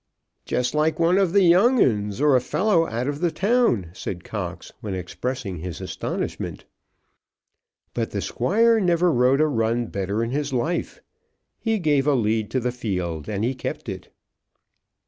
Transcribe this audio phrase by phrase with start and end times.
[0.45, 4.23] "Just like one of the young 'uns, or a fellow out of the town," said
[4.23, 6.65] Cox, when expressing his astonishment.
[7.93, 11.03] But the Squire never rode a run better in his life.
[11.59, 14.09] He gave a lead to the field, and he kept it.